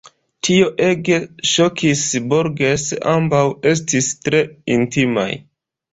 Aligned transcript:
Tio 0.47 0.69
ege 0.85 1.17
ŝokis 1.49 2.01
Borges: 2.31 2.87
ambaŭ 3.15 3.45
estis 3.73 4.11
tre 4.27 4.45
intimaj. 4.79 5.29